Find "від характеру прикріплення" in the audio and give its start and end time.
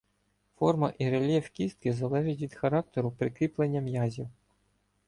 2.41-3.81